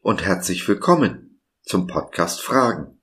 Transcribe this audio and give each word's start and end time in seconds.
und 0.00 0.24
herzlich 0.24 0.66
willkommen 0.66 1.42
zum 1.60 1.86
Podcast 1.86 2.40
Fragen. 2.40 2.98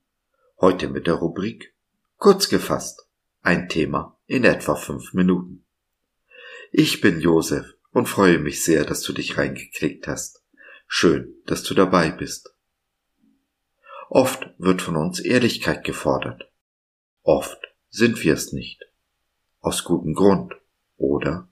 Heute 0.60 0.90
mit 0.90 1.06
der 1.06 1.14
Rubrik 1.14 1.76
Kurz 2.18 2.50
gefasst, 2.50 3.08
ein 3.44 3.70
Thema 3.70 4.18
in 4.26 4.44
etwa 4.44 4.74
fünf 4.74 5.14
Minuten. 5.14 5.68
Ich 6.72 7.00
bin 7.00 7.22
Josef 7.22 7.76
und 7.92 8.10
freue 8.10 8.40
mich 8.40 8.64
sehr, 8.64 8.86
dass 8.86 9.04
du 9.04 9.14
dich 9.14 9.38
reingeklickt 9.38 10.08
hast. 10.08 10.44
Schön, 10.88 11.32
dass 11.46 11.62
du 11.62 11.76
dabei 11.76 12.10
bist. 12.10 12.56
Oft 14.10 14.50
wird 14.58 14.82
von 14.82 14.96
uns 14.96 15.20
Ehrlichkeit 15.20 15.84
gefordert. 15.84 16.52
Oft 17.22 17.60
sind 17.92 18.24
wir 18.24 18.34
es 18.34 18.52
nicht. 18.52 18.84
Aus 19.60 19.84
gutem 19.84 20.16
Grund, 20.16 20.56
oder? 20.98 21.48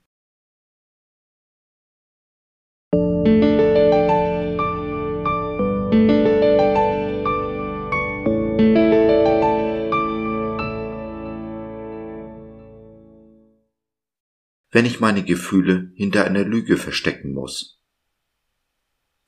Wenn 14.74 14.86
ich 14.86 14.98
meine 14.98 15.22
Gefühle 15.22 15.92
hinter 15.94 16.24
einer 16.24 16.42
Lüge 16.42 16.76
verstecken 16.76 17.32
muss? 17.32 17.80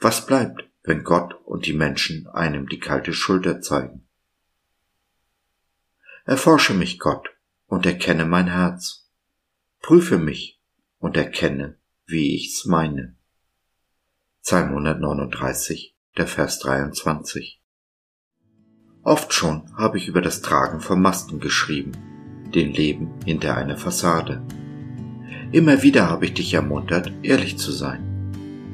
Was 0.01 0.27
bleibt, 0.27 0.69
wenn 0.83 1.05
Gott 1.05 1.35
und 1.45 1.67
die 1.67 1.73
Menschen 1.73 2.27
einem 2.27 2.69
die 2.69 2.81
kalte 2.81 3.13
Schulter 3.13 3.61
zeigen? 3.61 4.09
Erforsche 6.25 6.75
mich, 6.75 6.99
Gott, 6.99 7.29
und 7.67 7.87
erkenne 7.87 8.25
mein 8.25 8.49
Herz. 8.49 9.09
Prüfe 9.81 10.19
mich 10.19 10.61
und 10.99 11.17
erkenne, 11.17 11.79
wie 12.07 12.35
ich's 12.35 12.65
meine. 12.65 13.15
Psalm 14.43 14.71
139, 14.71 15.97
der 16.17 16.27
Vers 16.27 16.59
23. 16.59 17.63
Oft 19.05 19.33
schon 19.33 19.73
habe 19.77 19.97
ich 19.97 20.09
über 20.09 20.23
das 20.23 20.43
Tragen 20.43 20.81
von 20.81 21.01
Masten 21.01 21.39
geschrieben, 21.39 21.93
den 22.53 22.73
Leben 22.73 23.15
hinter 23.25 23.57
einer 23.57 23.77
Fassade. 23.77 24.45
Immer 25.57 25.83
wieder 25.83 26.11
habe 26.11 26.27
ich 26.27 26.35
dich 26.35 26.53
ermuntert, 26.53 27.11
ehrlich 27.23 27.57
zu 27.57 27.73
sein. 27.73 28.01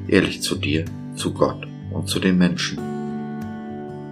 Ehrlich 0.09 0.41
zu 0.41 0.55
dir, 0.55 0.83
zu 1.15 1.33
Gott 1.33 1.65
und 1.91 2.09
zu 2.09 2.19
den 2.19 2.37
Menschen. 2.37 2.77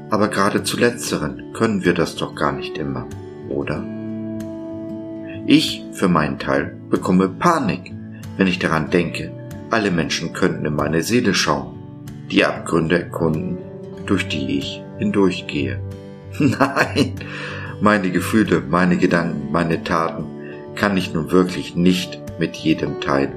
Aber 0.09 0.29
gerade 0.29 0.63
zu 0.63 0.77
letzteren 0.77 1.51
können 1.51 1.83
wir 1.83 1.93
das 1.93 2.15
doch 2.15 2.33
gar 2.33 2.53
nicht 2.53 2.77
immer, 2.77 3.07
oder? 3.49 3.83
Ich, 5.47 5.83
für 5.91 6.07
meinen 6.07 6.39
Teil, 6.39 6.77
bekomme 6.89 7.27
Panik, 7.27 7.91
wenn 8.37 8.47
ich 8.47 8.57
daran 8.57 8.89
denke, 8.89 9.33
alle 9.69 9.91
Menschen 9.91 10.31
könnten 10.31 10.65
in 10.65 10.75
meine 10.77 11.03
Seele 11.03 11.33
schauen, 11.33 11.77
die 12.31 12.45
Abgründe 12.45 12.99
erkunden, 13.03 13.57
durch 14.05 14.29
die 14.29 14.59
ich 14.59 14.81
hindurchgehe. 14.97 15.77
Nein, 16.39 17.15
meine 17.81 18.11
Gefühle, 18.11 18.63
meine 18.65 18.95
Gedanken, 18.95 19.51
meine 19.51 19.83
Taten 19.83 20.40
kann 20.75 20.97
ich 20.97 21.13
nun 21.13 21.31
wirklich 21.31 21.75
nicht 21.75 22.21
mit 22.39 22.55
jedem 22.55 23.01
teilen. 23.01 23.33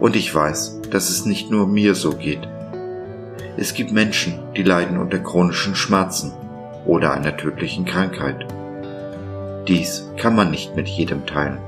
Und 0.00 0.16
ich 0.16 0.34
weiß, 0.34 0.82
dass 0.90 1.10
es 1.10 1.24
nicht 1.24 1.50
nur 1.50 1.66
mir 1.66 1.94
so 1.94 2.12
geht. 2.12 2.46
Es 3.56 3.74
gibt 3.74 3.92
Menschen, 3.92 4.40
die 4.56 4.62
leiden 4.62 4.98
unter 4.98 5.18
chronischen 5.18 5.74
Schmerzen 5.74 6.32
oder 6.84 7.12
einer 7.12 7.36
tödlichen 7.36 7.84
Krankheit. 7.84 8.46
Dies 9.68 10.10
kann 10.16 10.34
man 10.34 10.50
nicht 10.50 10.76
mit 10.76 10.88
jedem 10.88 11.24
teilen. 11.24 11.58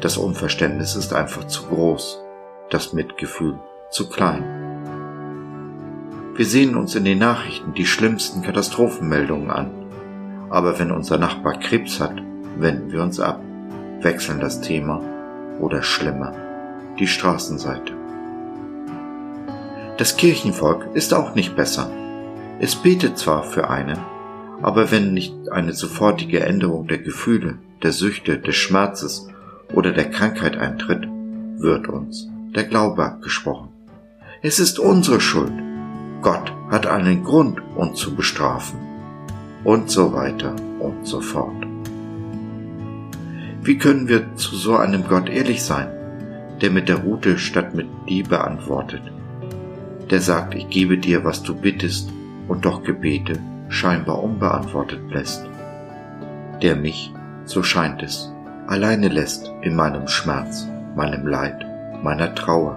Das 0.00 0.16
Unverständnis 0.16 0.96
ist 0.96 1.12
einfach 1.12 1.46
zu 1.46 1.64
groß, 1.64 2.20
das 2.70 2.92
Mitgefühl 2.92 3.58
zu 3.90 4.08
klein. 4.08 4.44
Wir 6.36 6.46
sehen 6.46 6.76
uns 6.76 6.94
in 6.94 7.04
den 7.04 7.18
Nachrichten 7.18 7.74
die 7.74 7.86
schlimmsten 7.86 8.42
Katastrophenmeldungen 8.42 9.50
an, 9.50 9.70
aber 10.50 10.78
wenn 10.78 10.90
unser 10.90 11.18
Nachbar 11.18 11.58
Krebs 11.58 12.00
hat, 12.00 12.20
wenden 12.58 12.92
wir 12.92 13.02
uns 13.02 13.20
ab 13.20 13.40
wechseln 14.04 14.38
das 14.38 14.60
Thema 14.60 15.00
oder 15.58 15.82
schlimmer, 15.82 16.32
die 16.98 17.06
Straßenseite. 17.06 17.94
Das 19.96 20.16
Kirchenvolk 20.16 20.88
ist 20.94 21.14
auch 21.14 21.34
nicht 21.34 21.56
besser. 21.56 21.90
Es 22.60 22.76
betet 22.76 23.18
zwar 23.18 23.42
für 23.42 23.70
einen, 23.70 23.98
aber 24.62 24.90
wenn 24.90 25.14
nicht 25.14 25.50
eine 25.50 25.72
sofortige 25.72 26.40
Änderung 26.40 26.86
der 26.86 26.98
Gefühle, 26.98 27.58
der 27.82 27.92
Süchte, 27.92 28.38
des 28.38 28.56
Schmerzes 28.56 29.28
oder 29.72 29.92
der 29.92 30.10
Krankheit 30.10 30.56
eintritt, 30.56 31.08
wird 31.58 31.88
uns 31.88 32.28
der 32.54 32.64
Glaube 32.64 33.04
abgesprochen. 33.04 33.68
Es 34.42 34.58
ist 34.58 34.78
unsere 34.78 35.20
Schuld. 35.20 35.52
Gott 36.22 36.52
hat 36.70 36.86
einen 36.86 37.24
Grund, 37.24 37.60
uns 37.74 37.98
zu 37.98 38.14
bestrafen. 38.14 38.78
Und 39.64 39.90
so 39.90 40.12
weiter 40.12 40.54
und 40.78 41.06
so 41.06 41.20
fort. 41.20 41.73
Wie 43.66 43.78
können 43.78 44.08
wir 44.08 44.36
zu 44.36 44.56
so 44.56 44.76
einem 44.76 45.08
Gott 45.08 45.30
ehrlich 45.30 45.62
sein, 45.62 45.88
der 46.60 46.70
mit 46.70 46.90
der 46.90 46.96
Rute 46.96 47.38
statt 47.38 47.74
mit 47.74 47.86
Liebe 48.06 48.44
antwortet, 48.44 49.00
der 50.10 50.20
sagt, 50.20 50.54
ich 50.54 50.68
gebe 50.68 50.98
dir, 50.98 51.24
was 51.24 51.42
du 51.42 51.54
bittest 51.54 52.10
und 52.46 52.66
doch 52.66 52.82
Gebete 52.82 53.38
scheinbar 53.70 54.22
unbeantwortet 54.22 55.00
lässt, 55.10 55.48
der 56.60 56.76
mich, 56.76 57.10
so 57.46 57.62
scheint 57.62 58.02
es, 58.02 58.30
alleine 58.66 59.08
lässt 59.08 59.50
in 59.62 59.74
meinem 59.74 60.08
Schmerz, 60.08 60.68
meinem 60.94 61.26
Leid, 61.26 61.64
meiner 62.02 62.34
Trauer. 62.34 62.76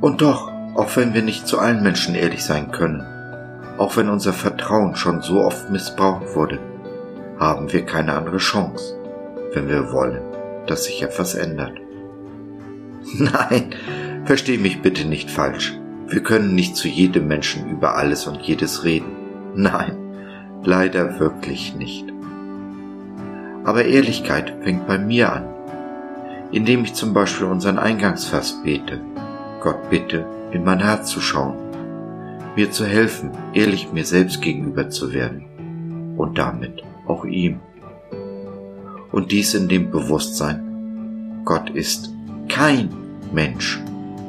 Und 0.00 0.22
doch, 0.22 0.50
auch 0.74 0.96
wenn 0.96 1.12
wir 1.12 1.22
nicht 1.22 1.46
zu 1.46 1.58
allen 1.58 1.82
Menschen 1.82 2.14
ehrlich 2.14 2.44
sein 2.44 2.72
können, 2.72 3.04
auch 3.76 3.94
wenn 3.98 4.08
unser 4.08 4.32
Vertrauen 4.32 4.96
schon 4.96 5.20
so 5.20 5.42
oft 5.42 5.68
missbraucht 5.68 6.34
wurde, 6.34 6.58
haben 7.38 7.70
wir 7.70 7.84
keine 7.84 8.14
andere 8.14 8.38
Chance 8.38 8.97
wenn 9.52 9.68
wir 9.68 9.92
wollen, 9.92 10.20
dass 10.66 10.84
sich 10.84 11.02
etwas 11.02 11.34
ändert. 11.34 11.80
Nein, 13.18 13.74
versteh 14.24 14.58
mich 14.58 14.82
bitte 14.82 15.06
nicht 15.06 15.30
falsch. 15.30 15.78
Wir 16.08 16.22
können 16.22 16.54
nicht 16.54 16.76
zu 16.76 16.88
jedem 16.88 17.28
Menschen 17.28 17.70
über 17.70 17.96
alles 17.96 18.26
und 18.26 18.40
jedes 18.40 18.84
reden. 18.84 19.12
Nein, 19.54 19.96
leider 20.64 21.20
wirklich 21.20 21.74
nicht. 21.76 22.06
Aber 23.64 23.84
Ehrlichkeit 23.84 24.54
fängt 24.62 24.86
bei 24.86 24.98
mir 24.98 25.32
an, 25.32 25.44
indem 26.52 26.84
ich 26.84 26.94
zum 26.94 27.12
Beispiel 27.12 27.46
unseren 27.46 27.78
Eingangsvers 27.78 28.62
bete. 28.62 29.00
Gott 29.60 29.90
bitte, 29.90 30.24
in 30.52 30.64
mein 30.64 30.80
Herz 30.80 31.10
zu 31.10 31.20
schauen, 31.20 31.56
mir 32.56 32.70
zu 32.70 32.86
helfen, 32.86 33.32
ehrlich 33.52 33.92
mir 33.92 34.04
selbst 34.04 34.40
gegenüber 34.40 34.88
zu 34.88 35.12
werden 35.12 36.14
und 36.16 36.38
damit 36.38 36.82
auch 37.06 37.24
ihm 37.24 37.60
und 39.18 39.32
dies 39.32 39.52
in 39.54 39.66
dem 39.66 39.90
Bewusstsein, 39.90 41.42
Gott 41.44 41.70
ist 41.70 42.14
kein 42.48 42.88
Mensch. 43.32 43.80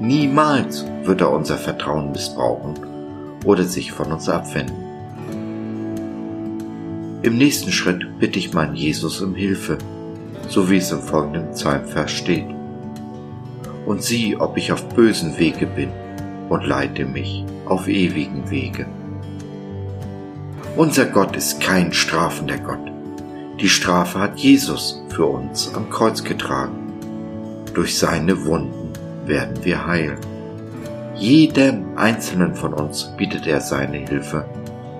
Niemals 0.01 0.83
wird 1.03 1.21
er 1.21 1.31
unser 1.31 1.57
Vertrauen 1.57 2.11
missbrauchen 2.11 2.73
oder 3.45 3.65
sich 3.65 3.91
von 3.91 4.11
uns 4.11 4.27
abwenden. 4.27 4.73
Im 7.21 7.37
nächsten 7.37 7.71
Schritt 7.71 8.03
bitte 8.19 8.39
ich 8.39 8.51
meinen 8.55 8.75
Jesus 8.75 9.21
um 9.21 9.35
Hilfe, 9.35 9.77
so 10.47 10.71
wie 10.71 10.77
es 10.77 10.91
im 10.91 11.01
folgenden 11.01 11.51
Psalmvers 11.51 12.09
steht. 12.09 12.47
Und 13.85 14.01
sieh, 14.01 14.37
ob 14.37 14.57
ich 14.57 14.71
auf 14.71 14.89
bösen 14.89 15.37
Wege 15.37 15.67
bin 15.67 15.91
und 16.49 16.65
leite 16.65 17.05
mich 17.05 17.45
auf 17.67 17.87
ewigen 17.87 18.49
Wege. 18.49 18.87
Unser 20.75 21.05
Gott 21.05 21.35
ist 21.35 21.61
kein 21.61 21.93
strafender 21.93 22.57
Gott. 22.57 22.98
Die 23.61 23.67
Strafe 23.67 24.19
hat 24.19 24.39
Jesus 24.39 25.03
für 25.09 25.25
uns 25.25 25.73
am 25.75 25.89
Kreuz 25.89 26.23
getragen. 26.23 26.93
Durch 27.73 27.99
seine 27.99 28.45
Wunden 28.45 28.93
werden 29.25 29.65
wir 29.65 29.85
heil. 29.85 30.17
Jedem 31.15 31.97
Einzelnen 31.97 32.55
von 32.55 32.73
uns 32.73 33.11
bietet 33.17 33.47
er 33.47 33.59
seine 33.59 33.97
Hilfe 33.97 34.45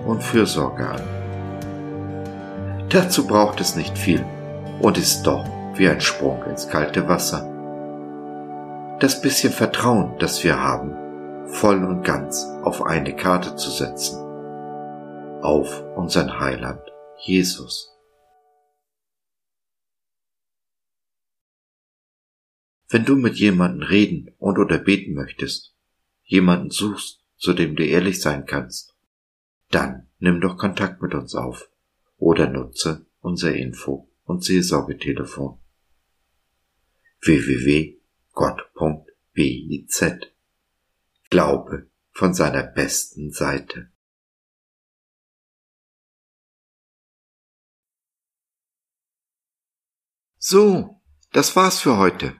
und 0.06 0.22
Fürsorge 0.22 0.86
an. 0.86 1.00
Dazu 2.90 3.26
braucht 3.26 3.60
es 3.62 3.76
nicht 3.76 3.96
viel 3.96 4.22
und 4.80 4.98
ist 4.98 5.22
doch 5.22 5.46
wie 5.76 5.88
ein 5.88 6.02
Sprung 6.02 6.42
ins 6.44 6.68
kalte 6.68 7.08
Wasser. 7.08 7.48
Das 9.00 9.22
bisschen 9.22 9.54
Vertrauen, 9.54 10.16
das 10.18 10.44
wir 10.44 10.62
haben, 10.62 10.92
voll 11.46 11.82
und 11.82 12.02
ganz 12.02 12.46
auf 12.62 12.84
eine 12.84 13.16
Karte 13.16 13.56
zu 13.56 13.70
setzen. 13.70 14.18
Auf 15.40 15.82
unseren 15.96 16.38
Heiland 16.38 16.82
Jesus. 17.16 17.99
Wenn 22.90 23.04
du 23.04 23.14
mit 23.14 23.36
jemandem 23.36 23.88
reden 23.88 24.34
und 24.38 24.58
oder 24.58 24.78
beten 24.78 25.14
möchtest, 25.14 25.76
jemanden 26.24 26.70
suchst, 26.70 27.24
zu 27.36 27.52
dem 27.52 27.76
du 27.76 27.86
ehrlich 27.86 28.20
sein 28.20 28.46
kannst, 28.46 28.96
dann 29.70 30.08
nimm 30.18 30.40
doch 30.40 30.58
Kontakt 30.58 31.00
mit 31.00 31.14
uns 31.14 31.36
auf 31.36 31.70
oder 32.16 32.50
nutze 32.50 33.06
unser 33.20 33.54
Info- 33.54 34.10
und 34.24 34.42
Seelsorgetelefon 34.42 35.60
www.gott.biz 37.22 38.00
Glaube 41.30 41.88
von 42.10 42.34
seiner 42.34 42.64
besten 42.64 43.30
Seite. 43.30 43.92
So, 50.38 51.00
das 51.30 51.54
war's 51.54 51.78
für 51.78 51.96
heute. 51.96 52.39